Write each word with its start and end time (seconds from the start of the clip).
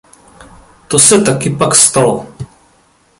To 0.87 0.99
se 0.99 1.21
taky 1.21 1.49
pak 1.49 1.75
stalo. 1.75 2.27